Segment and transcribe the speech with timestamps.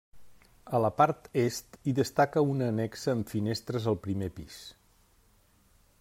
[0.77, 4.57] A la part est hi destaca una annexa amb finestres el primer pis.